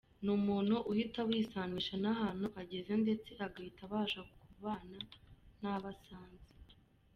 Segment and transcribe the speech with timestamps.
[0.23, 4.99] Ni umuntu uhita wisanisha n’ahantu ageze ndetse agahita abasha kubana
[5.61, 6.49] nabo asanze.